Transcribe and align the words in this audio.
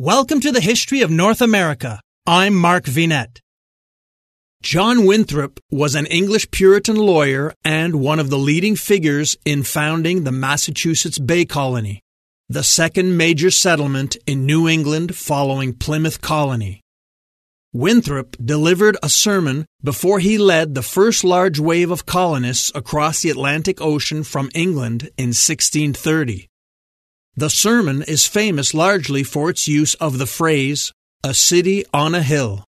Welcome 0.00 0.38
to 0.42 0.52
the 0.52 0.60
History 0.60 1.00
of 1.00 1.10
North 1.10 1.42
America. 1.42 2.00
I'm 2.24 2.54
Mark 2.54 2.84
Vinet. 2.84 3.40
John 4.62 5.06
Winthrop 5.06 5.58
was 5.72 5.96
an 5.96 6.06
English 6.06 6.52
Puritan 6.52 6.94
lawyer 6.94 7.52
and 7.64 7.96
one 7.96 8.20
of 8.20 8.30
the 8.30 8.38
leading 8.38 8.76
figures 8.76 9.36
in 9.44 9.64
founding 9.64 10.22
the 10.22 10.30
Massachusetts 10.30 11.18
Bay 11.18 11.44
Colony, 11.44 12.00
the 12.48 12.62
second 12.62 13.16
major 13.16 13.50
settlement 13.50 14.16
in 14.24 14.46
New 14.46 14.68
England 14.68 15.16
following 15.16 15.74
Plymouth 15.74 16.20
Colony. 16.20 16.80
Winthrop 17.72 18.36
delivered 18.36 18.96
a 19.02 19.08
sermon 19.08 19.66
before 19.82 20.20
he 20.20 20.38
led 20.38 20.76
the 20.76 20.82
first 20.82 21.24
large 21.24 21.58
wave 21.58 21.90
of 21.90 22.06
colonists 22.06 22.70
across 22.72 23.22
the 23.22 23.30
Atlantic 23.30 23.80
Ocean 23.80 24.22
from 24.22 24.48
England 24.54 25.10
in 25.18 25.30
1630. 25.30 26.47
The 27.38 27.50
sermon 27.50 28.02
is 28.02 28.26
famous 28.26 28.74
largely 28.74 29.22
for 29.22 29.48
its 29.48 29.68
use 29.68 29.94
of 29.94 30.18
the 30.18 30.26
phrase, 30.26 30.92
a 31.22 31.32
city 31.32 31.84
on 31.94 32.12
a 32.16 32.20
hill, 32.20 32.64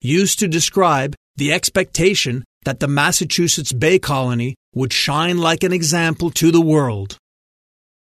used 0.00 0.38
to 0.38 0.48
describe 0.48 1.14
the 1.36 1.52
expectation 1.52 2.42
that 2.64 2.80
the 2.80 2.88
Massachusetts 2.88 3.74
Bay 3.74 3.98
Colony 3.98 4.54
would 4.74 4.94
shine 4.94 5.36
like 5.36 5.62
an 5.62 5.74
example 5.74 6.30
to 6.30 6.50
the 6.50 6.62
world. 6.62 7.18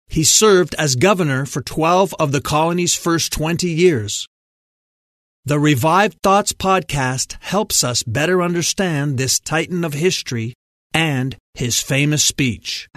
He 0.08 0.24
served 0.24 0.74
as 0.76 0.96
governor 0.96 1.44
for 1.44 1.60
12 1.60 2.14
of 2.18 2.32
the 2.32 2.40
colony's 2.40 2.94
first 2.94 3.30
20 3.34 3.68
years. 3.68 4.26
The 5.44 5.58
Revived 5.58 6.16
Thoughts 6.22 6.54
podcast 6.54 7.36
helps 7.40 7.84
us 7.84 8.02
better 8.04 8.40
understand 8.40 9.18
this 9.18 9.38
titan 9.38 9.84
of 9.84 9.92
history 9.92 10.54
and 10.94 11.36
his 11.52 11.78
famous 11.78 12.24
speech. 12.24 12.88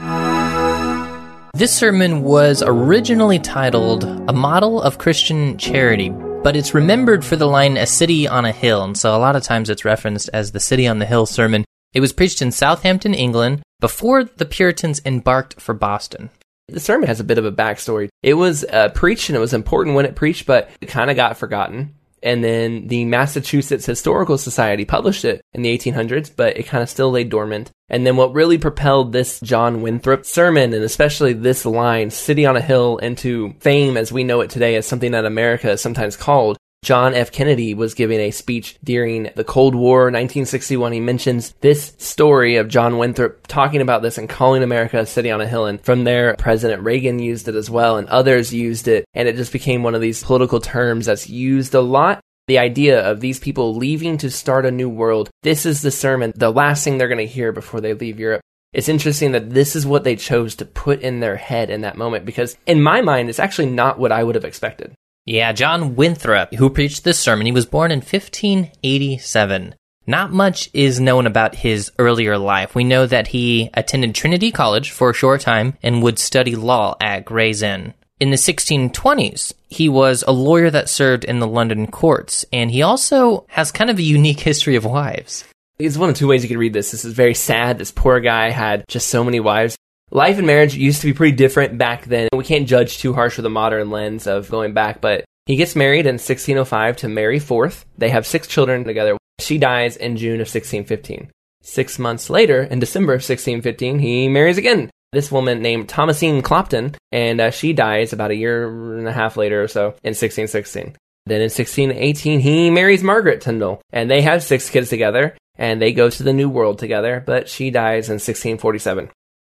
This 1.55 1.71
sermon 1.71 2.23
was 2.23 2.63
originally 2.65 3.37
titled 3.37 4.05
A 4.27 4.33
Model 4.33 4.81
of 4.81 4.97
Christian 4.97 5.55
Charity, 5.59 6.09
but 6.09 6.55
it's 6.55 6.73
remembered 6.73 7.23
for 7.23 7.35
the 7.35 7.45
line 7.45 7.77
A 7.77 7.85
City 7.85 8.27
on 8.27 8.43
a 8.43 8.51
Hill, 8.51 8.83
and 8.83 8.97
so 8.97 9.15
a 9.15 9.19
lot 9.19 9.35
of 9.35 9.43
times 9.43 9.69
it's 9.69 9.85
referenced 9.85 10.31
as 10.33 10.51
the 10.51 10.59
City 10.59 10.87
on 10.87 10.97
the 10.97 11.05
Hill 11.05 11.27
sermon. 11.27 11.63
It 11.93 11.99
was 11.99 12.11
preached 12.11 12.41
in 12.41 12.51
Southampton, 12.51 13.13
England, 13.13 13.61
before 13.79 14.23
the 14.23 14.47
Puritans 14.47 14.99
embarked 15.05 15.61
for 15.61 15.75
Boston. 15.75 16.31
The 16.69 16.79
sermon 16.79 17.07
has 17.07 17.19
a 17.19 17.23
bit 17.23 17.37
of 17.37 17.45
a 17.45 17.51
backstory. 17.51 18.09
It 18.23 18.33
was 18.33 18.63
uh, 18.63 18.89
preached 18.89 19.29
and 19.29 19.35
it 19.35 19.39
was 19.39 19.53
important 19.53 19.95
when 19.95 20.07
it 20.07 20.15
preached, 20.15 20.47
but 20.47 20.71
it 20.81 20.87
kind 20.87 21.11
of 21.11 21.15
got 21.15 21.37
forgotten 21.37 21.93
and 22.23 22.43
then 22.43 22.87
the 22.87 23.05
Massachusetts 23.05 23.85
Historical 23.85 24.37
Society 24.37 24.85
published 24.85 25.25
it 25.25 25.41
in 25.53 25.61
the 25.61 25.77
1800s, 25.77 26.31
but 26.35 26.57
it 26.57 26.63
kind 26.63 26.81
of 26.81 26.89
still 26.89 27.11
lay 27.11 27.25
dormant. 27.25 27.69
And 27.89 28.07
then 28.07 28.15
what 28.15 28.33
really 28.33 28.57
propelled 28.57 29.11
this 29.11 29.39
John 29.41 29.81
Winthrop 29.81 30.25
sermon, 30.25 30.73
and 30.73 30.83
especially 30.83 31.33
this 31.33 31.65
line, 31.65 32.09
City 32.09 32.45
on 32.45 32.55
a 32.55 32.61
Hill, 32.61 32.97
into 32.97 33.53
fame 33.59 33.97
as 33.97 34.11
we 34.11 34.23
know 34.23 34.41
it 34.41 34.49
today 34.49 34.75
as 34.75 34.87
something 34.87 35.11
that 35.11 35.25
America 35.25 35.71
is 35.71 35.81
sometimes 35.81 36.15
called, 36.15 36.57
John 36.83 37.13
F. 37.13 37.31
Kennedy 37.31 37.73
was 37.73 37.93
giving 37.93 38.19
a 38.19 38.31
speech 38.31 38.77
during 38.83 39.29
the 39.35 39.45
Cold 39.45 39.73
War, 39.73 40.03
1961. 40.03 40.91
He 40.91 40.99
mentions 40.99 41.53
this 41.61 41.93
story 41.97 42.57
of 42.57 42.67
John 42.67 42.97
Winthrop 42.97 43.47
talking 43.47 43.81
about 43.81 44.01
this 44.01 44.17
and 44.17 44.27
calling 44.27 44.63
America 44.63 44.99
a 44.99 45.05
city 45.05 45.31
on 45.31 45.39
a 45.39 45.47
hill. 45.47 45.65
And 45.65 45.81
from 45.81 46.03
there, 46.03 46.35
President 46.35 46.83
Reagan 46.83 47.19
used 47.19 47.47
it 47.47 47.55
as 47.55 47.69
well, 47.69 47.97
and 47.97 48.07
others 48.09 48.53
used 48.53 48.89
it. 48.89 49.05
And 49.13 49.29
it 49.29 49.37
just 49.37 49.53
became 49.53 49.81
one 49.81 49.95
of 49.95 50.01
these 50.01 50.23
political 50.23 50.59
terms 50.59 51.05
that's 51.05 51.29
used 51.29 51.73
a 51.73 51.81
lot 51.81 52.19
the 52.47 52.59
idea 52.59 53.09
of 53.09 53.21
these 53.21 53.39
people 53.39 53.73
leaving 53.75 54.17
to 54.17 54.29
start 54.29 54.65
a 54.65 54.71
new 54.71 54.89
world. 54.89 55.29
This 55.43 55.65
is 55.65 55.81
the 55.81 55.91
sermon, 55.91 56.33
the 56.35 56.51
last 56.51 56.83
thing 56.83 56.97
they're 56.97 57.07
going 57.07 57.17
to 57.19 57.25
hear 57.25 57.53
before 57.53 57.79
they 57.79 57.93
leave 57.93 58.19
Europe. 58.19 58.41
It's 58.73 58.89
interesting 58.89 59.31
that 59.31 59.51
this 59.51 59.75
is 59.75 59.85
what 59.85 60.03
they 60.03 60.17
chose 60.17 60.55
to 60.55 60.65
put 60.65 60.99
in 61.01 61.21
their 61.21 61.37
head 61.37 61.69
in 61.69 61.81
that 61.81 61.95
moment 61.95 62.25
because, 62.25 62.57
in 62.65 62.81
my 62.81 63.01
mind, 63.01 63.29
it's 63.29 63.39
actually 63.39 63.69
not 63.69 63.99
what 63.99 64.11
I 64.11 64.23
would 64.23 64.35
have 64.35 64.43
expected. 64.43 64.93
Yeah, 65.25 65.53
John 65.53 65.95
Winthrop, 65.95 66.53
who 66.55 66.69
preached 66.69 67.05
this 67.05 67.17
sermon, 67.17 67.45
he 67.45 67.53
was 67.53 67.65
born 67.65 67.91
in 67.91 67.99
1587. 67.99 69.75
Not 70.05 70.33
much 70.33 70.69
is 70.73 70.99
known 70.99 71.25
about 71.25 71.55
his 71.55 71.91
earlier 71.97 72.37
life. 72.37 72.75
We 72.75 72.83
know 72.83 73.05
that 73.05 73.27
he 73.27 73.69
attended 73.73 74.13
Trinity 74.13 74.51
College 74.51 74.91
for 74.91 75.09
a 75.09 75.13
short 75.13 75.39
time 75.39 75.77
and 75.81 76.03
would 76.03 76.19
study 76.19 76.57
law 76.57 76.97
at 76.99 77.23
Gray's 77.23 77.61
Inn. 77.61 77.93
In 78.19 78.31
the 78.31 78.35
1620s, 78.35 79.53
he 79.69 79.87
was 79.87 80.25
a 80.27 80.33
lawyer 80.33 80.69
that 80.69 80.89
served 80.89 81.23
in 81.23 81.39
the 81.39 81.47
London 81.47 81.87
courts, 81.87 82.45
and 82.51 82.69
he 82.69 82.81
also 82.81 83.45
has 83.47 83.71
kind 83.71 83.89
of 83.89 83.97
a 83.97 84.03
unique 84.03 84.41
history 84.41 84.75
of 84.75 84.83
wives. 84.83 85.45
It's 85.79 85.97
one 85.97 86.09
of 86.09 86.17
two 86.17 86.27
ways 86.27 86.43
you 86.43 86.49
can 86.49 86.57
read 86.57 86.73
this. 86.73 86.91
This 86.91 87.05
is 87.05 87.13
very 87.13 87.33
sad. 87.33 87.77
This 87.77 87.91
poor 87.91 88.19
guy 88.19 88.49
had 88.49 88.83
just 88.89 89.07
so 89.07 89.23
many 89.23 89.39
wives. 89.39 89.77
Life 90.15 90.37
and 90.37 90.45
marriage 90.45 90.75
used 90.75 91.01
to 91.01 91.07
be 91.07 91.13
pretty 91.13 91.35
different 91.35 91.79
back 91.79 92.05
then. 92.05 92.29
We 92.35 92.43
can't 92.43 92.67
judge 92.67 92.99
too 92.99 93.13
harsh 93.13 93.37
with 93.37 93.47
a 93.47 93.49
modern 93.49 93.89
lens 93.89 94.27
of 94.27 94.47
going 94.47 94.75
back, 94.75 95.01
but 95.01 95.25
he 95.47 95.55
gets 95.55 95.75
married 95.75 96.05
in 96.05 96.15
1605 96.15 96.97
to 96.97 97.09
Mary 97.09 97.39
Forth. 97.39 97.83
They 97.97 98.09
have 98.09 98.27
six 98.27 98.45
children 98.45 98.83
together. 98.83 99.17
She 99.39 99.57
dies 99.57 99.97
in 99.97 100.17
June 100.17 100.35
of 100.35 100.53
1615. 100.53 101.31
Six 101.63 101.97
months 101.97 102.29
later, 102.29 102.61
in 102.61 102.77
December 102.77 103.13
of 103.13 103.27
1615, 103.27 103.97
he 103.97 104.27
marries 104.27 104.59
again. 104.59 104.91
This 105.13 105.31
woman 105.31 105.63
named 105.63 105.89
Thomasine 105.89 106.43
Clopton, 106.43 106.95
and 107.11 107.41
uh, 107.41 107.49
she 107.49 107.73
dies 107.73 108.13
about 108.13 108.29
a 108.29 108.35
year 108.35 108.67
and 108.95 109.07
a 109.07 109.11
half 109.11 109.35
later 109.35 109.63
or 109.63 109.67
so 109.67 109.95
in 110.03 110.13
1616. 110.13 110.95
Then 111.25 111.41
in 111.41 111.49
1618, 111.49 112.39
he 112.39 112.69
marries 112.69 113.01
Margaret 113.01 113.41
Tyndall, 113.41 113.81
and 113.91 114.11
they 114.11 114.21
have 114.21 114.43
six 114.43 114.69
kids 114.69 114.89
together, 114.89 115.35
and 115.55 115.81
they 115.81 115.91
go 115.91 116.11
to 116.11 116.21
the 116.21 116.33
New 116.33 116.49
World 116.49 116.77
together, 116.77 117.23
but 117.25 117.49
she 117.49 117.71
dies 117.71 118.09
in 118.09 118.15
1647. 118.21 119.09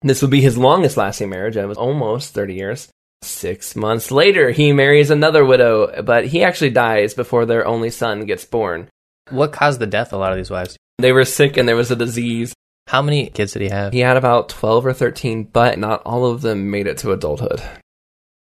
This 0.05 0.21
would 0.21 0.31
be 0.31 0.43
his 0.43 0.59
longest 0.59 0.99
lasting 0.99 1.31
marriage, 1.31 1.57
it 1.57 1.67
was 1.67 1.79
almost 1.79 2.35
30 2.35 2.53
years. 2.53 2.89
Six 3.23 3.75
months 3.75 4.11
later, 4.11 4.51
he 4.51 4.71
marries 4.71 5.09
another 5.09 5.47
widow, 5.47 6.03
but 6.03 6.27
he 6.27 6.45
actually 6.45 6.69
dies 6.69 7.15
before 7.15 7.47
their 7.47 7.67
only 7.67 7.89
son 7.89 8.27
gets 8.27 8.45
born. 8.45 8.91
What 9.31 9.55
caused 9.55 9.81
the 9.81 9.87
death 9.87 10.09
of 10.09 10.13
a 10.13 10.17
lot 10.19 10.31
of 10.31 10.37
these 10.37 10.51
wives? 10.51 10.77
They 10.99 11.11
were 11.11 11.25
sick 11.25 11.57
and 11.57 11.67
there 11.67 11.75
was 11.75 11.91
a 11.91 11.97
disease. 11.97 12.53
How 12.87 13.01
many 13.01 13.31
kids 13.31 13.55
did 13.55 13.63
he 13.63 13.71
have? 13.71 13.95
He 13.95 14.01
had 14.01 14.19
about 14.19 14.51
12 14.51 14.85
or 14.85 14.93
13, 14.93 15.45
but 15.45 15.79
not 15.79 16.03
all 16.05 16.27
of 16.27 16.43
them 16.43 16.71
made 16.71 16.87
it 16.87 16.99
to 16.99 17.13
adulthood. 17.13 17.63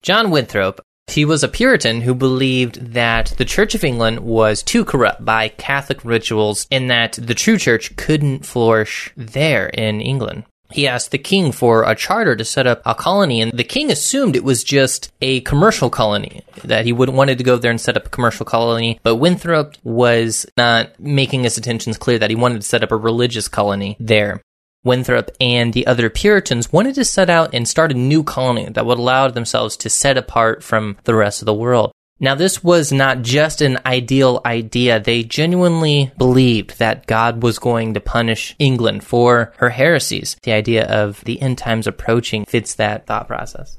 John 0.03 0.31
Winthrop, 0.31 0.83
he 1.07 1.25
was 1.25 1.43
a 1.43 1.49
Puritan 1.49 2.03
who 2.03 2.15
believed 2.15 2.93
that 2.93 3.33
the 3.39 3.47
Church 3.47 3.75
of 3.75 3.83
England 3.83 4.21
was 4.21 4.63
too 4.63 4.85
corrupt 4.85 5.25
by 5.25 5.49
Catholic 5.49 6.05
rituals 6.05 6.67
and 6.71 6.91
that 6.91 7.13
the 7.15 7.35
true 7.35 7.57
church 7.57 7.97
couldn't 7.97 8.45
flourish 8.45 9.11
there 9.17 9.69
in 9.69 10.03
England 10.03 10.45
he 10.77 10.87
asked 10.87 11.11
the 11.11 11.19
king 11.19 11.53
for 11.53 11.83
a 11.83 11.95
charter 11.95 12.37
to 12.37 12.45
set 12.45 12.67
up 12.67 12.83
a 12.85 12.95
colony, 12.95 13.41
and 13.41 13.53
the 13.53 13.65
king 13.65 13.91
assumed 13.91 14.37
it 14.37 14.45
was 14.45 14.63
just 14.63 15.11
a 15.21 15.41
commercial 15.41 15.91
colony, 15.91 16.43
that 16.65 16.85
he 16.85 16.93
would 16.93 17.09
wanted 17.09 17.39
to 17.39 17.45
go 17.45 17.57
there 17.57 17.71
and 17.71 17.81
set 17.81 17.97
up 17.97 18.07
a 18.07 18.11
commercial 18.11 18.47
colony. 18.47 19.01
But 19.03 19.17
Winthrop 19.17 19.75
was 19.83 20.47
not 20.57 21.01
making 21.01 21.43
his 21.45 21.57
intentions 21.57 21.99
clear 21.99 22.19
that 22.19 22.31
he 22.31 22.37
wanted 22.37 22.61
to 22.61 22.67
set 22.69 22.85
up 22.85 22.93
a 22.93 22.97
religious 22.97 23.49
colony 23.49 23.97
there. 23.99 24.43
Winthrop 24.85 25.33
and 25.41 25.73
the 25.73 25.87
other 25.87 26.09
Puritans 26.09 26.73
wanted 26.73 26.95
to 26.95 27.05
set 27.05 27.29
out 27.29 27.53
and 27.53 27.67
start 27.67 27.91
a 27.91 27.95
new 27.95 28.23
colony 28.23 28.69
that 28.71 28.87
would 28.87 28.99
allow 28.99 29.29
themselves 29.29 29.77
to 29.79 29.91
set 29.91 30.17
apart 30.17 30.63
from 30.63 30.97
the 31.05 31.15
rest 31.15 31.43
of 31.43 31.47
the 31.47 31.55
world. 31.55 31.91
Now, 32.19 32.35
this 32.35 32.65
was 32.65 32.93
not 32.93 33.21
just 33.21 33.61
an 33.61 33.79
ideal 33.85 34.41
idea. 34.47 34.99
They 34.99 35.23
genuinely 35.23 36.13
believed 36.17 36.79
that 36.79 37.07
God 37.07 37.43
was 37.43 37.59
going 37.59 37.93
to 37.93 38.01
punish 38.01 38.57
England 38.59 39.05
for 39.05 39.53
her 39.59 39.69
heresies. 39.69 40.37
The 40.43 40.53
idea 40.53 40.87
of 40.87 41.23
the 41.25 41.41
end 41.43 41.59
times 41.59 41.87
approaching 41.87 42.47
fits 42.47 42.75
that 42.77 43.07
thought 43.07 43.29
process. 43.29 43.77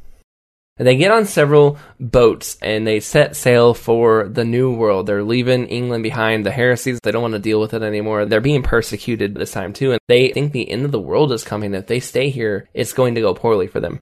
They 0.77 0.95
get 0.95 1.09
on 1.09 1.25
several 1.25 1.79
boats 1.99 2.57
and 2.61 2.85
they 2.85 2.99
set 2.99 3.35
sail 3.35 3.73
for 3.73 4.27
the 4.29 4.45
New 4.45 4.75
World. 4.75 5.07
They're 5.07 5.23
leaving 5.23 5.65
England 5.65 6.03
behind. 6.03 6.45
The 6.45 6.51
heresies, 6.51 6.99
they 7.01 7.11
don't 7.11 7.23
want 7.23 7.33
to 7.33 7.39
deal 7.39 7.59
with 7.59 7.73
it 7.73 7.81
anymore. 7.81 8.25
They're 8.25 8.41
being 8.41 8.61
persecuted 8.61 9.33
this 9.33 9.51
time 9.51 9.73
too. 9.73 9.93
And 9.93 9.99
they 10.07 10.29
think 10.29 10.53
the 10.53 10.69
end 10.69 10.85
of 10.85 10.91
the 10.91 10.99
world 10.99 11.31
is 11.31 11.43
coming. 11.43 11.73
If 11.73 11.87
they 11.87 11.99
stay 11.99 12.29
here, 12.29 12.69
it's 12.75 12.93
going 12.93 13.15
to 13.15 13.21
go 13.21 13.33
poorly 13.33 13.65
for 13.65 13.79
them. 13.79 13.99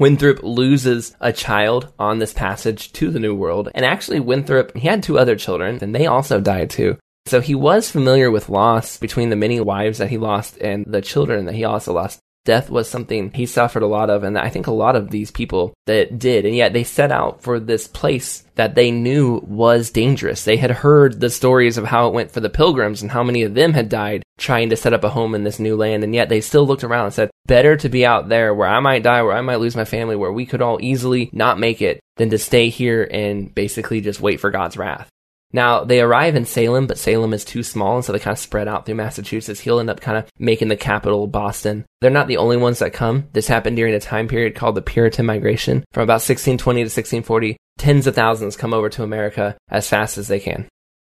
Winthrop 0.00 0.44
loses 0.44 1.16
a 1.20 1.32
child 1.32 1.92
on 1.98 2.20
this 2.20 2.32
passage 2.32 2.92
to 2.92 3.10
the 3.10 3.18
New 3.18 3.34
World. 3.34 3.68
And 3.74 3.84
actually, 3.84 4.20
Winthrop, 4.20 4.76
he 4.76 4.86
had 4.86 5.02
two 5.02 5.18
other 5.18 5.34
children, 5.34 5.78
and 5.82 5.92
they 5.92 6.06
also 6.06 6.40
died 6.40 6.70
too. 6.70 6.96
So 7.26 7.40
he 7.40 7.56
was 7.56 7.90
familiar 7.90 8.30
with 8.30 8.48
loss 8.48 8.96
between 8.96 9.30
the 9.30 9.36
many 9.36 9.60
wives 9.60 9.98
that 9.98 10.08
he 10.08 10.16
lost 10.16 10.56
and 10.58 10.84
the 10.86 11.02
children 11.02 11.46
that 11.46 11.54
he 11.56 11.64
also 11.64 11.92
lost 11.92 12.20
death 12.44 12.70
was 12.70 12.88
something 12.88 13.30
he 13.32 13.46
suffered 13.46 13.82
a 13.82 13.86
lot 13.86 14.10
of, 14.10 14.24
and 14.24 14.38
I 14.38 14.48
think 14.48 14.66
a 14.66 14.72
lot 14.72 14.96
of 14.96 15.10
these 15.10 15.30
people 15.30 15.74
that 15.86 16.18
did, 16.18 16.46
and 16.46 16.56
yet 16.56 16.72
they 16.72 16.84
set 16.84 17.12
out 17.12 17.42
for 17.42 17.60
this 17.60 17.86
place 17.86 18.44
that 18.54 18.74
they 18.74 18.90
knew 18.90 19.40
was 19.46 19.90
dangerous. 19.90 20.44
They 20.44 20.56
had 20.56 20.70
heard 20.70 21.20
the 21.20 21.30
stories 21.30 21.78
of 21.78 21.84
how 21.84 22.08
it 22.08 22.14
went 22.14 22.30
for 22.30 22.40
the 22.40 22.50
pilgrims 22.50 23.02
and 23.02 23.10
how 23.10 23.22
many 23.22 23.42
of 23.42 23.54
them 23.54 23.74
had 23.74 23.88
died 23.88 24.22
trying 24.38 24.70
to 24.70 24.76
set 24.76 24.92
up 24.92 25.04
a 25.04 25.10
home 25.10 25.34
in 25.34 25.44
this 25.44 25.58
new 25.58 25.76
land, 25.76 26.04
and 26.04 26.14
yet 26.14 26.28
they 26.28 26.40
still 26.40 26.66
looked 26.66 26.84
around 26.84 27.06
and 27.06 27.14
said, 27.14 27.30
better 27.46 27.76
to 27.76 27.88
be 27.88 28.06
out 28.06 28.28
there 28.28 28.54
where 28.54 28.68
I 28.68 28.80
might 28.80 29.02
die, 29.02 29.22
where 29.22 29.36
I 29.36 29.40
might 29.40 29.56
lose 29.56 29.76
my 29.76 29.84
family, 29.84 30.16
where 30.16 30.32
we 30.32 30.46
could 30.46 30.62
all 30.62 30.78
easily 30.80 31.28
not 31.32 31.58
make 31.58 31.82
it, 31.82 32.00
than 32.16 32.30
to 32.30 32.38
stay 32.38 32.68
here 32.68 33.08
and 33.10 33.54
basically 33.54 34.00
just 34.00 34.20
wait 34.20 34.40
for 34.40 34.50
God's 34.50 34.76
wrath. 34.76 35.08
Now, 35.52 35.84
they 35.84 36.00
arrive 36.00 36.36
in 36.36 36.44
Salem, 36.44 36.86
but 36.86 36.98
Salem 36.98 37.32
is 37.32 37.44
too 37.44 37.62
small, 37.62 37.96
and 37.96 38.04
so 38.04 38.12
they 38.12 38.18
kind 38.18 38.34
of 38.34 38.38
spread 38.38 38.68
out 38.68 38.84
through 38.84 38.96
Massachusetts. 38.96 39.60
He'll 39.60 39.80
end 39.80 39.88
up 39.88 40.00
kind 40.00 40.18
of 40.18 40.26
making 40.38 40.68
the 40.68 40.76
capital 40.76 41.26
Boston. 41.26 41.86
They're 42.00 42.10
not 42.10 42.28
the 42.28 42.36
only 42.36 42.58
ones 42.58 42.80
that 42.80 42.92
come. 42.92 43.28
This 43.32 43.48
happened 43.48 43.76
during 43.76 43.94
a 43.94 44.00
time 44.00 44.28
period 44.28 44.54
called 44.54 44.74
the 44.74 44.82
Puritan 44.82 45.24
Migration 45.24 45.84
from 45.92 46.02
about 46.02 46.14
1620 46.14 46.80
to 46.80 46.84
1640. 46.84 47.56
tens 47.78 48.06
of 48.06 48.14
thousands 48.14 48.56
come 48.56 48.74
over 48.74 48.90
to 48.90 49.02
America 49.02 49.56
as 49.70 49.88
fast 49.88 50.18
as 50.18 50.28
they 50.28 50.40
can. 50.40 50.68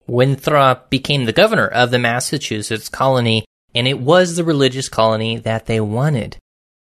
Winthrop 0.06 0.90
became 0.90 1.25
the 1.25 1.32
governor 1.32 1.69
of 1.69 1.90
the 1.90 1.98
Massachusetts 1.98 2.88
colony, 2.88 3.44
and 3.75 3.87
it 3.87 4.00
was 4.00 4.37
the 4.37 4.44
religious 4.44 4.88
colony 4.88 5.38
that 5.38 5.66
they 5.66 5.80
wanted. 5.80 6.37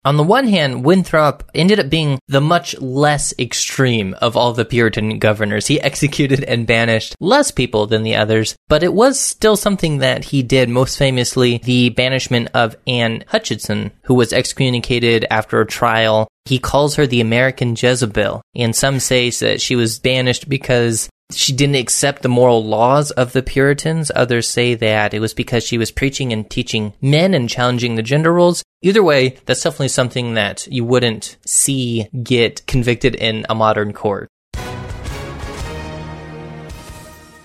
On 0.06 0.18
the 0.18 0.24
one 0.24 0.48
hand, 0.48 0.86
Winthrop 0.86 1.44
ended 1.56 1.80
up 1.80 1.90
being 1.90 2.20
the 2.28 2.40
much 2.40 2.80
less 2.80 3.34
extreme 3.40 4.14
of 4.22 4.38
all 4.38 4.54
the 4.54 4.64
Puritan 4.64 5.18
governors. 5.18 5.66
He 5.66 5.82
executed 5.82 6.44
and 6.44 6.68
banished 6.68 7.16
less 7.20 7.50
people 7.50 7.88
than 7.88 8.04
the 8.04 8.16
others, 8.16 8.56
but 8.68 8.84
it 8.84 8.94
was 8.94 9.20
still 9.20 9.56
something 9.56 9.98
that 9.98 10.26
he 10.26 10.44
did, 10.44 10.70
most 10.70 11.00
famously 11.00 11.58
the 11.58 11.90
banishment 11.90 12.50
of 12.54 12.76
Anne 12.86 13.24
Hutchinson, 13.30 13.92
who 14.04 14.14
was 14.14 14.32
excommunicated 14.32 15.26
after 15.32 15.60
a 15.60 15.66
trial. 15.66 16.28
He 16.46 16.60
calls 16.60 16.96
her 16.96 17.08
the 17.08 17.22
American 17.22 17.76
Jezebel, 17.76 18.44
and 18.56 18.76
some 18.76 19.00
say 19.00 19.32
that 19.32 19.60
she 19.60 19.76
was 19.76 19.98
banished 19.98 20.48
because 20.48 21.10
she 21.32 21.54
didn't 21.54 21.76
accept 21.76 22.22
the 22.22 22.30
moral 22.30 22.64
laws 22.64 23.10
of 23.12 23.34
the 23.34 23.42
Puritans. 23.42 24.12
Others 24.16 24.48
say 24.48 24.76
that 24.76 25.14
it 25.14 25.20
was 25.20 25.34
because 25.34 25.64
she 25.64 25.78
was 25.78 25.90
preaching 25.90 26.32
and 26.32 26.50
teaching 26.50 26.94
men 27.02 27.34
and 27.34 27.50
challenging 27.50 27.96
the 27.96 28.04
gender 28.04 28.32
roles. 28.32 28.64
Either 28.84 29.04
way, 29.04 29.38
that's 29.46 29.64
definitely 29.64 29.88
something 29.88 30.36
that 30.36 30.68
you 30.68 30.86
wouldn't 30.86 31.38
see 31.46 32.08
get 32.22 32.66
convicted 32.68 33.16
in 33.16 33.46
a 33.50 33.56
modern 33.56 33.92
court. 33.92 34.30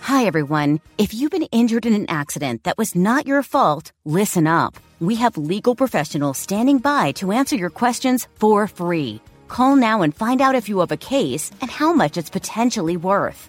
Hi, 0.03 0.27
everyone. 0.27 0.81
If 0.99 1.15
you've 1.15 1.31
been 1.31 1.45
injured 1.45 1.87
in 1.87 1.95
an 1.95 2.11
accident 2.11 2.65
that 2.65 2.77
was 2.77 2.95
not 2.95 3.27
your 3.27 3.43
fault, 3.43 3.93
listen 4.05 4.47
up. 4.47 4.77
We 4.99 5.15
have 5.15 5.39
legal 5.39 5.75
professionals 5.75 6.37
standing 6.37 6.79
by 6.79 7.13
to 7.13 7.33
answer 7.33 7.57
your 7.57 7.71
questions 7.71 8.29
for 8.35 8.67
free. 8.67 9.23
Call 9.49 9.77
now 9.77 10.03
and 10.03 10.15
find 10.15 10.43
out 10.43 10.55
if 10.55 10.69
you 10.69 10.81
have 10.81 10.93
a 10.93 10.99
case 10.99 11.51
and 11.63 11.71
how 11.71 11.95
much 11.95 12.19
it's 12.19 12.29
potentially 12.29 12.99
worth. 12.99 13.49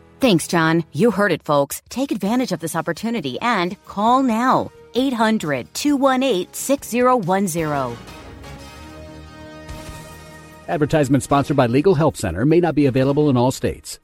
Thanks, 0.21 0.47
John. 0.47 0.83
You 0.93 1.09
heard 1.09 1.31
it, 1.31 1.41
folks. 1.41 1.81
Take 1.89 2.11
advantage 2.11 2.51
of 2.51 2.59
this 2.59 2.75
opportunity 2.75 3.39
and 3.41 3.75
call 3.85 4.21
now. 4.21 4.71
800 4.93 5.73
218 5.73 6.53
6010. 6.53 7.97
Advertisement 10.67 11.23
sponsored 11.23 11.57
by 11.57 11.65
Legal 11.65 11.95
Help 11.95 12.15
Center 12.15 12.45
may 12.45 12.59
not 12.59 12.75
be 12.75 12.85
available 12.85 13.31
in 13.31 13.35
all 13.35 13.49
states. 13.49 13.97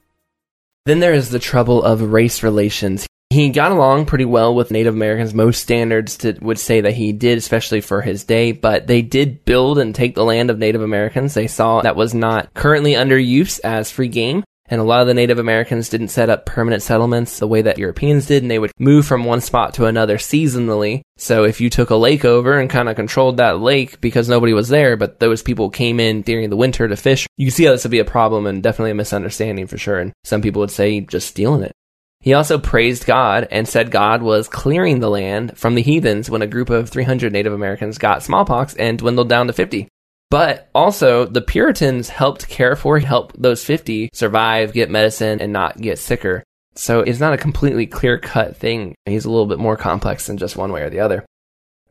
Then 0.86 0.98
there 0.98 1.14
is 1.14 1.30
the 1.30 1.38
trouble 1.38 1.84
of 1.84 2.02
race 2.02 2.42
relations. 2.42 3.06
He 3.30 3.50
got 3.50 3.70
along 3.70 4.06
pretty 4.06 4.24
well 4.24 4.56
with 4.56 4.72
Native 4.72 4.94
Americans. 4.94 5.34
Most 5.34 5.62
standards 5.62 6.16
to, 6.18 6.36
would 6.40 6.58
say 6.58 6.80
that 6.80 6.94
he 6.94 7.12
did, 7.12 7.38
especially 7.38 7.80
for 7.80 8.00
his 8.00 8.24
day, 8.24 8.50
but 8.50 8.88
they 8.88 9.02
did 9.02 9.44
build 9.44 9.78
and 9.78 9.94
take 9.94 10.16
the 10.16 10.24
land 10.24 10.50
of 10.50 10.58
Native 10.58 10.82
Americans. 10.82 11.34
They 11.34 11.46
saw 11.46 11.82
that 11.82 11.94
was 11.94 12.12
not 12.12 12.52
currently 12.54 12.96
under 12.96 13.16
use 13.16 13.60
as 13.60 13.92
free 13.92 14.08
game. 14.08 14.42
And 14.70 14.80
a 14.80 14.84
lot 14.84 15.00
of 15.00 15.06
the 15.06 15.14
Native 15.14 15.38
Americans 15.38 15.88
didn't 15.88 16.08
set 16.08 16.28
up 16.28 16.44
permanent 16.46 16.82
settlements 16.82 17.38
the 17.38 17.48
way 17.48 17.62
that 17.62 17.78
Europeans 17.78 18.26
did, 18.26 18.42
and 18.42 18.50
they 18.50 18.58
would 18.58 18.72
move 18.78 19.06
from 19.06 19.24
one 19.24 19.40
spot 19.40 19.74
to 19.74 19.86
another 19.86 20.18
seasonally. 20.18 21.02
So 21.16 21.44
if 21.44 21.60
you 21.60 21.70
took 21.70 21.90
a 21.90 21.96
lake 21.96 22.24
over 22.24 22.58
and 22.58 22.68
kind 22.68 22.88
of 22.88 22.96
controlled 22.96 23.38
that 23.38 23.60
lake 23.60 24.00
because 24.00 24.28
nobody 24.28 24.52
was 24.52 24.68
there, 24.68 24.96
but 24.96 25.20
those 25.20 25.42
people 25.42 25.70
came 25.70 26.00
in 26.00 26.22
during 26.22 26.50
the 26.50 26.56
winter 26.56 26.86
to 26.86 26.96
fish, 26.96 27.26
you 27.36 27.46
can 27.46 27.54
see 27.54 27.64
how 27.64 27.72
this 27.72 27.84
would 27.84 27.90
be 27.90 27.98
a 27.98 28.04
problem 28.04 28.46
and 28.46 28.62
definitely 28.62 28.90
a 28.90 28.94
misunderstanding 28.94 29.66
for 29.66 29.78
sure. 29.78 29.98
And 29.98 30.12
some 30.24 30.42
people 30.42 30.60
would 30.60 30.70
say 30.70 31.00
just 31.00 31.28
stealing 31.28 31.62
it. 31.62 31.72
He 32.20 32.34
also 32.34 32.58
praised 32.58 33.06
God 33.06 33.46
and 33.50 33.68
said 33.68 33.90
God 33.90 34.22
was 34.22 34.48
clearing 34.48 34.98
the 34.98 35.10
land 35.10 35.56
from 35.56 35.76
the 35.76 35.82
heathens 35.82 36.28
when 36.28 36.42
a 36.42 36.48
group 36.48 36.68
of 36.68 36.90
300 36.90 37.32
Native 37.32 37.52
Americans 37.52 37.96
got 37.96 38.22
smallpox 38.22 38.74
and 38.74 38.98
dwindled 38.98 39.28
down 39.28 39.46
to 39.46 39.52
50. 39.52 39.88
But 40.30 40.68
also, 40.74 41.24
the 41.24 41.40
Puritans 41.40 42.10
helped 42.10 42.48
care 42.48 42.76
for, 42.76 42.98
help 42.98 43.32
those 43.32 43.64
50 43.64 44.10
survive, 44.12 44.74
get 44.74 44.90
medicine, 44.90 45.40
and 45.40 45.52
not 45.52 45.80
get 45.80 45.98
sicker. 45.98 46.44
So 46.74 47.00
it's 47.00 47.20
not 47.20 47.32
a 47.32 47.38
completely 47.38 47.86
clear 47.86 48.18
cut 48.18 48.56
thing. 48.56 48.94
He's 49.06 49.24
a 49.24 49.30
little 49.30 49.46
bit 49.46 49.58
more 49.58 49.76
complex 49.76 50.26
than 50.26 50.36
just 50.36 50.56
one 50.56 50.70
way 50.70 50.82
or 50.82 50.90
the 50.90 51.00
other. 51.00 51.24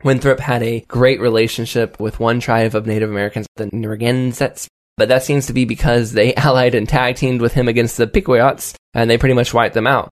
Winthrop 0.03 0.39
had 0.39 0.61
a 0.61 0.81
great 0.81 1.19
relationship 1.19 1.99
with 1.99 2.19
one 2.19 2.39
tribe 2.39 2.75
of 2.75 2.85
Native 2.85 3.09
Americans, 3.09 3.47
the 3.55 3.65
Narragansetts, 3.73 4.67
but 4.95 5.09
that 5.09 5.23
seems 5.23 5.47
to 5.47 5.53
be 5.53 5.65
because 5.65 6.11
they 6.11 6.33
allied 6.35 6.75
and 6.75 6.87
tag 6.87 7.15
teamed 7.15 7.41
with 7.41 7.53
him 7.53 7.67
against 7.67 7.97
the 7.97 8.05
Pequots, 8.05 8.75
and 8.93 9.09
they 9.09 9.17
pretty 9.17 9.33
much 9.33 9.53
wiped 9.53 9.73
them 9.73 9.87
out. 9.87 10.09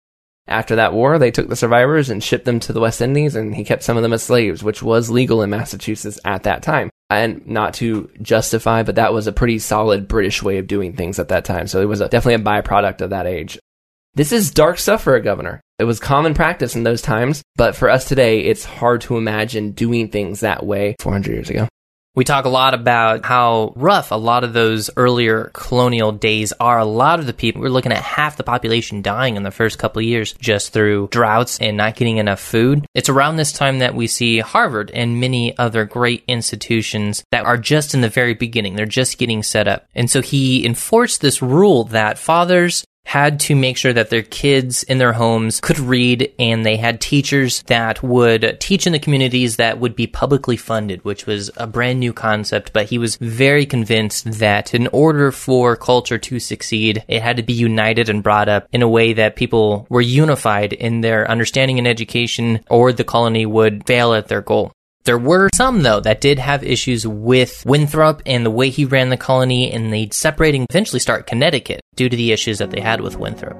After 0.47 0.77
that 0.77 0.93
war, 0.93 1.19
they 1.19 1.31
took 1.31 1.49
the 1.49 1.55
survivors 1.55 2.09
and 2.09 2.23
shipped 2.23 2.45
them 2.45 2.61
to 2.61 2.73
the 2.73 2.79
West 2.79 3.01
Indies, 3.01 3.35
and 3.35 3.53
he 3.55 3.65
kept 3.65 3.83
some 3.83 3.97
of 3.97 4.03
them 4.03 4.13
as 4.13 4.23
slaves, 4.23 4.63
which 4.63 4.81
was 4.81 5.09
legal 5.09 5.41
in 5.41 5.49
Massachusetts 5.49 6.19
at 6.23 6.43
that 6.43 6.63
time 6.63 6.89
and 7.17 7.45
not 7.47 7.75
to 7.75 8.09
justify, 8.21 8.83
but 8.83 8.95
that 8.95 9.13
was 9.13 9.27
a 9.27 9.31
pretty 9.31 9.59
solid 9.59 10.07
British 10.07 10.43
way 10.43 10.57
of 10.57 10.67
doing 10.67 10.93
things 10.93 11.19
at 11.19 11.29
that 11.29 11.45
time. 11.45 11.67
So 11.67 11.81
it 11.81 11.85
was 11.85 12.01
a, 12.01 12.09
definitely 12.09 12.41
a 12.41 12.61
byproduct 12.61 13.01
of 13.01 13.09
that 13.11 13.27
age. 13.27 13.59
This 14.15 14.31
is 14.31 14.51
dark 14.51 14.77
stuff 14.77 15.03
for 15.03 15.15
a 15.15 15.21
governor. 15.21 15.59
It 15.79 15.85
was 15.85 15.99
common 15.99 16.35
practice 16.35 16.75
in 16.75 16.83
those 16.83 17.01
times, 17.01 17.41
but 17.55 17.75
for 17.75 17.89
us 17.89 18.05
today, 18.05 18.41
it's 18.41 18.63
hard 18.63 19.01
to 19.01 19.17
imagine 19.17 19.71
doing 19.71 20.09
things 20.09 20.41
that 20.41 20.65
way 20.65 20.95
400 20.99 21.31
years 21.31 21.49
ago. 21.49 21.67
We 22.15 22.25
talk 22.25 22.45
a 22.45 22.49
lot 22.49 22.75
about 22.75 23.25
how 23.25 23.73
rough 23.75 24.11
a 24.11 24.15
lot 24.15 24.43
of 24.43 24.53
those 24.53 24.91
earlier 24.95 25.49
colonial 25.51 26.11
days 26.11 26.53
are. 26.59 26.77
A 26.77 26.85
lot 26.85 27.19
of 27.19 27.25
the 27.25 27.33
people, 27.33 27.59
we're 27.59 27.69
looking 27.69 27.91
at 27.91 28.03
half 28.03 28.37
the 28.37 28.43
population 28.43 29.01
dying 29.01 29.35
in 29.35 29.41
the 29.41 29.49
first 29.49 29.79
couple 29.79 29.99
of 29.99 30.05
years 30.05 30.33
just 30.33 30.73
through 30.73 31.07
droughts 31.07 31.57
and 31.59 31.75
not 31.75 31.95
getting 31.95 32.17
enough 32.17 32.39
food. 32.39 32.85
It's 32.93 33.09
around 33.09 33.37
this 33.37 33.51
time 33.51 33.79
that 33.79 33.95
we 33.95 34.05
see 34.05 34.37
Harvard 34.37 34.91
and 34.91 35.19
many 35.19 35.57
other 35.57 35.85
great 35.85 36.23
institutions 36.27 37.23
that 37.31 37.45
are 37.45 37.57
just 37.57 37.95
in 37.95 38.01
the 38.01 38.09
very 38.09 38.35
beginning. 38.35 38.75
They're 38.75 38.85
just 38.85 39.17
getting 39.17 39.41
set 39.41 39.67
up. 39.67 39.87
And 39.95 40.07
so 40.07 40.21
he 40.21 40.67
enforced 40.67 41.19
this 41.19 41.41
rule 41.41 41.85
that 41.85 42.19
fathers 42.19 42.85
had 43.05 43.39
to 43.39 43.55
make 43.55 43.77
sure 43.77 43.93
that 43.93 44.09
their 44.09 44.23
kids 44.23 44.81
in 44.83 44.97
their 44.97 45.13
homes 45.13 45.61
could 45.61 45.77
read 45.77 46.33
and 46.39 46.65
they 46.65 46.77
had 46.77 46.99
teachers 46.99 47.61
that 47.67 48.01
would 48.01 48.57
teach 48.59 48.87
in 48.87 48.93
the 48.93 48.99
communities 48.99 49.57
that 49.57 49.79
would 49.79 49.95
be 49.95 50.07
publicly 50.07 50.57
funded, 50.57 51.03
which 51.05 51.27
was 51.27 51.51
a 51.57 51.67
brand 51.67 51.99
new 51.99 52.11
concept. 52.11 52.73
But 52.73 52.87
he 52.87 52.97
was 52.97 53.17
very 53.17 53.65
convinced 53.65 54.25
that 54.39 54.73
in 54.73 54.87
order 54.87 55.31
for 55.31 55.75
culture 55.75 56.17
to 56.17 56.39
succeed, 56.39 57.03
it 57.07 57.21
had 57.21 57.37
to 57.37 57.43
be 57.43 57.53
united 57.53 58.09
and 58.09 58.23
brought 58.23 58.49
up 58.49 58.67
in 58.71 58.81
a 58.81 58.89
way 58.89 59.13
that 59.13 59.35
people 59.35 59.85
were 59.89 60.01
unified 60.01 60.73
in 60.73 61.01
their 61.01 61.29
understanding 61.29 61.77
and 61.77 61.87
education 61.87 62.61
or 62.69 62.91
the 62.91 63.03
colony 63.03 63.45
would 63.45 63.85
fail 63.85 64.13
at 64.13 64.27
their 64.27 64.41
goal. 64.41 64.71
There 65.05 65.17
were 65.17 65.49
some, 65.53 65.83
though, 65.83 65.99
that 65.99 66.21
did 66.21 66.39
have 66.39 66.63
issues 66.63 67.05
with 67.05 67.65
Winthrop 67.65 68.21
and 68.25 68.45
the 68.45 68.51
way 68.51 68.69
he 68.69 68.85
ran 68.85 69.09
the 69.09 69.17
colony, 69.17 69.69
and 69.71 69.91
they'd 69.91 70.13
separate 70.13 70.55
and 70.55 70.65
eventually 70.69 70.99
start 70.99 71.27
Connecticut 71.27 71.81
due 71.95 72.07
to 72.07 72.15
the 72.15 72.31
issues 72.31 72.59
that 72.59 72.71
they 72.71 72.79
had 72.79 73.01
with 73.01 73.17
Winthrop. 73.17 73.57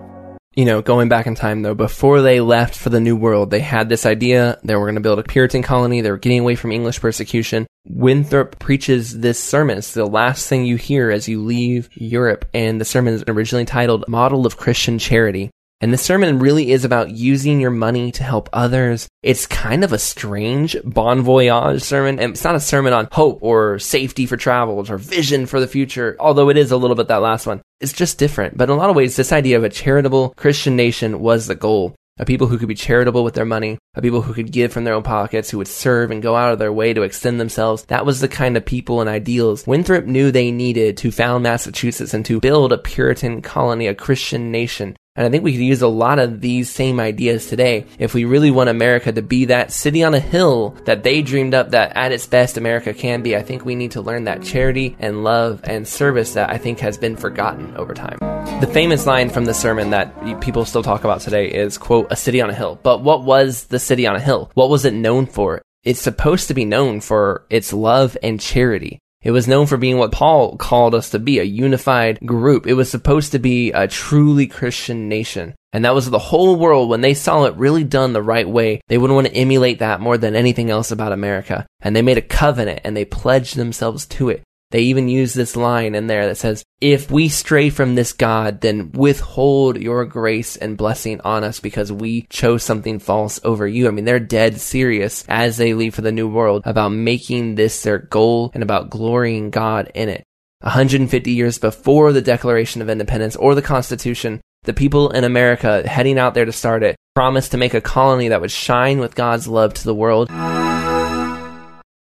You 0.56 0.66
know, 0.66 0.84
going 0.84 1.10
back 1.10 1.26
in 1.26 1.34
time 1.34 1.64
though, 1.64 1.74
before 1.74 2.22
they 2.22 2.40
left 2.40 2.78
for 2.78 2.92
the 2.92 3.00
New 3.00 3.16
World, 3.16 3.50
they 3.50 3.60
had 3.60 3.90
this 3.90 4.06
idea 4.06 4.60
they 4.64 4.76
were 4.76 4.86
going 4.86 4.96
to 4.96 5.02
build 5.02 5.18
a 5.18 5.24
Puritan 5.24 5.64
colony. 5.64 6.02
They 6.02 6.12
were 6.12 6.18
getting 6.18 6.40
away 6.40 6.56
from 6.56 6.72
English 6.72 7.02
persecution. 7.02 7.66
Winthrop 7.86 8.60
preaches 8.60 9.20
this 9.20 9.44
sermon. 9.44 9.80
It's 9.80 9.96
the 9.96 10.06
last 10.06 10.48
thing 10.48 10.64
you 10.64 10.76
hear 10.76 11.10
as 11.10 11.28
you 11.28 11.42
leave 11.42 11.90
Europe. 11.94 12.46
And 12.54 12.80
the 12.80 12.86
sermon 12.86 13.16
is 13.16 13.24
originally 13.28 13.66
titled 13.66 14.08
Model 14.08 14.46
of 14.46 14.58
Christian 14.58 15.00
Charity. 15.00 15.50
And 15.84 15.92
the 15.92 15.98
sermon 15.98 16.40
really 16.40 16.72
is 16.72 16.86
about 16.86 17.12
using 17.12 17.60
your 17.60 17.70
money 17.70 18.10
to 18.14 18.24
help 18.24 18.48
others. 18.54 19.10
It's 19.22 19.46
kind 19.46 19.84
of 19.84 19.92
a 19.92 20.00
strange 20.00 20.78
bon 20.86 21.24
voyage 21.24 21.82
sermon. 21.82 22.20
And 22.22 22.32
it's 22.32 22.44
not 22.46 22.56
a 22.56 22.62
sermon 22.62 22.94
on 22.94 23.10
hope 23.12 23.40
or 23.42 23.80
safety 23.80 24.26
for 24.26 24.38
travels 24.38 24.90
or 24.90 24.98
vision 24.98 25.46
for 25.46 25.60
the 25.60 25.68
future, 25.68 26.16
although 26.22 26.48
it 26.48 26.56
is 26.56 26.72
a 26.72 26.78
little 26.78 26.96
bit 26.96 27.10
that 27.10 27.18
last 27.18 27.46
one. 27.46 27.62
It's 27.82 27.92
just 27.92 28.18
different. 28.18 28.58
But 28.58 28.70
in 28.70 28.76
a 28.78 28.80
lot 28.80 28.92
of 28.92 28.96
ways, 28.96 29.18
this 29.18 29.34
idea 29.34 29.58
of 29.58 29.66
a 29.66 29.70
charitable 29.70 30.30
Christian 30.38 30.78
nation 30.78 31.20
was 31.20 31.48
the 31.48 31.56
goal. 31.56 31.94
A 32.18 32.24
people 32.24 32.48
who 32.48 32.58
could 32.58 32.70
be 32.70 32.76
charitable 32.76 33.26
with 33.26 33.34
their 33.34 33.44
money, 33.44 33.78
a 33.96 34.02
people 34.02 34.22
who 34.22 34.34
could 34.34 34.54
give 34.54 34.72
from 34.72 34.86
their 34.86 34.94
own 34.94 35.04
pockets, 35.04 35.50
who 35.50 35.58
would 35.58 35.68
serve 35.68 36.12
and 36.12 36.24
go 36.24 36.38
out 36.38 36.54
of 36.54 36.60
their 36.60 36.72
way 36.72 36.94
to 36.94 37.02
extend 37.02 37.42
themselves. 37.42 37.84
That 37.86 38.06
was 38.06 38.22
the 38.22 38.30
kind 38.30 38.56
of 38.56 38.64
people 38.64 39.02
and 39.02 39.10
ideals 39.10 39.68
Winthrop 39.68 40.06
knew 40.06 40.32
they 40.32 40.50
needed 40.50 40.96
to 40.98 41.12
found 41.12 41.44
Massachusetts 41.44 42.14
and 42.14 42.24
to 42.28 42.40
build 42.40 42.72
a 42.72 42.78
Puritan 42.78 43.42
colony, 43.42 43.88
a 43.88 43.96
Christian 43.96 44.50
nation. 44.50 44.96
And 45.16 45.28
I 45.28 45.30
think 45.30 45.44
we 45.44 45.52
could 45.52 45.62
use 45.62 45.84
a 45.84 45.88
lot 45.88 46.18
of 46.18 46.42
these 46.42 46.72
same 46.72 47.00
ideas 47.00 47.46
today 47.46 47.86
if 48.00 48.16
we 48.16 48.26
really 48.26 48.50
want 48.50 48.72
America 48.72 49.12
to 49.12 49.22
be 49.22 49.46
that 49.46 49.72
city 49.72 50.04
on 50.04 50.16
a 50.16 50.20
hill 50.20 50.76
that 50.86 51.04
they 51.04 51.22
dreamed 51.22 51.54
up 51.54 51.70
that 51.70 51.96
at 51.96 52.12
its 52.12 52.26
best 52.26 52.58
America 52.58 52.96
can 52.96 53.22
be. 53.22 53.36
I 53.36 53.44
think 53.44 53.64
we 53.64 53.76
need 53.76 53.92
to 53.92 54.02
learn 54.02 54.24
that 54.24 54.42
charity 54.42 54.96
and 54.98 55.24
love 55.24 55.62
and 55.66 55.88
service 55.88 56.34
that 56.34 56.50
I 56.50 56.58
think 56.58 56.80
has 56.80 56.98
been 56.98 57.16
forgotten 57.16 57.78
over 57.78 57.94
time. 57.94 58.18
The 58.60 58.72
famous 58.74 59.06
line 59.06 59.30
from 59.30 59.46
the 59.46 59.54
sermon 59.54 59.92
that 59.92 60.42
people 60.42 60.66
still 60.66 60.82
talk 60.82 61.04
about 61.04 61.22
today 61.22 61.48
is, 61.48 61.78
quote, 61.78 62.08
a 62.10 62.16
city 62.16 62.42
on 62.42 62.50
a 62.50 62.56
hill. 62.56 62.80
But 62.82 63.04
what 63.04 63.24
was 63.24 63.66
the 63.66 63.78
city 63.78 64.08
on 64.08 64.16
a 64.16 64.20
hill? 64.20 64.50
What 64.56 64.72
was 64.72 64.84
it 64.84 64.96
known 64.96 65.28
for? 65.28 65.62
It's 65.84 66.02
supposed 66.02 66.48
to 66.48 66.56
be 66.56 66.66
known 66.66 67.02
for 67.02 67.46
its 67.52 67.72
love 67.72 68.18
and 68.24 68.42
charity. 68.42 68.98
It 69.24 69.32
was 69.32 69.48
known 69.48 69.68
for 69.68 69.78
being 69.78 69.98
what 69.98 70.12
Paul 70.12 70.58
called 70.58 70.94
us 70.94 71.10
to 71.12 71.20
be, 71.20 71.40
a 71.40 71.44
unified 71.44 72.20
group. 72.26 72.68
It 72.68 72.74
was 72.74 72.92
supposed 72.92 73.32
to 73.32 73.40
be 73.40 73.72
a 73.72 73.88
truly 73.88 74.48
Christian 74.48 75.08
nation. 75.08 75.56
And 75.72 75.86
that 75.86 75.96
was 75.96 76.10
the 76.10 76.20
whole 76.20 76.58
world. 76.58 76.90
When 76.90 77.02
they 77.02 77.14
saw 77.14 77.46
it 77.46 77.56
really 77.56 77.84
done 77.84 78.14
the 78.14 78.22
right 78.22 78.48
way, 78.48 78.82
they 78.90 78.98
wouldn't 78.98 79.16
want 79.16 79.28
to 79.28 79.36
emulate 79.36 79.80
that 79.80 80.02
more 80.02 80.18
than 80.18 80.36
anything 80.36 80.70
else 80.70 80.92
about 80.92 81.14
America. 81.14 81.66
And 81.82 81.96
they 81.96 82.02
made 82.02 82.18
a 82.18 82.22
covenant 82.22 82.82
and 82.84 82.96
they 82.96 83.06
pledged 83.06 83.56
themselves 83.56 84.06
to 84.08 84.30
it. 84.30 84.44
They 84.74 84.82
even 84.82 85.08
use 85.08 85.36
this 85.36 85.56
line 85.56 85.94
in 85.94 86.08
there 86.08 86.26
that 86.26 86.38
says, 86.38 86.66
If 86.82 87.12
we 87.12 87.30
stray 87.30 87.70
from 87.70 87.94
this 87.94 88.12
God, 88.12 88.62
then 88.62 88.92
withhold 88.92 89.78
your 89.78 90.04
grace 90.04 90.58
and 90.58 90.76
blessing 90.76 91.22
on 91.22 91.44
us 91.44 91.60
because 91.60 91.92
we 91.92 92.24
chose 92.24 92.64
something 92.64 92.98
false 92.98 93.40
over 93.44 93.68
you. 93.68 93.88
I 93.88 93.92
mean, 93.92 94.06
they're 94.06 94.20
dead 94.20 94.60
serious 94.60 95.26
as 95.30 95.58
they 95.58 95.76
leave 95.76 95.94
for 95.94 96.02
the 96.02 96.12
new 96.12 96.28
world 96.28 96.64
about 96.66 96.90
making 96.90 97.54
this 97.54 97.84
their 97.84 98.00
goal 98.00 98.50
and 98.56 98.64
about 98.64 98.90
glorying 98.90 99.52
God 99.52 99.92
in 99.94 100.10
it. 100.10 100.24
150 100.62 101.30
years 101.30 101.60
before 101.60 102.12
the 102.12 102.24
Declaration 102.24 102.82
of 102.82 102.90
Independence 102.90 103.36
or 103.36 103.54
the 103.54 103.62
Constitution, 103.62 104.42
the 104.64 104.74
people 104.74 105.12
in 105.12 105.24
America 105.24 105.88
heading 105.88 106.18
out 106.18 106.34
there 106.34 106.46
to 106.46 106.52
start 106.52 106.82
it 106.82 106.96
promised 107.14 107.52
to 107.52 107.58
make 107.58 107.76
a 107.76 107.82
colony 107.82 108.30
that 108.30 108.42
would 108.42 108.50
shine 108.50 108.98
with 108.98 109.14
God's 109.14 109.48
love 109.48 109.76
to 109.76 109.84
the 109.84 109.94
world. 109.94 110.32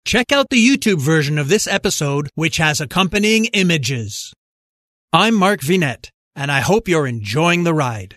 Check 0.09 0.33
out 0.33 0.49
the 0.49 0.57
YouTube 0.57 1.03
version 1.03 1.37
of 1.37 1.51
this 1.51 1.67
episode, 1.67 2.31
which 2.35 2.57
has 2.57 2.81
accompanying 2.81 3.45
images. 3.53 4.33
I'm 5.13 5.35
Mark 5.35 5.61
Vinet, 5.61 6.09
and 6.35 6.51
I 6.51 6.61
hope 6.61 6.89
you're 6.89 7.07
enjoying 7.07 7.65
the 7.65 7.75
ride. 7.75 8.17